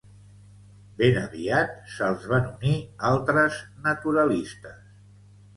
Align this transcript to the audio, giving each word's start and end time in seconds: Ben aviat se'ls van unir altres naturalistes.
Ben 1.01 1.19
aviat 1.23 1.75
se'ls 1.97 2.25
van 2.33 2.47
unir 2.53 2.73
altres 3.11 3.61
naturalistes. 3.89 4.85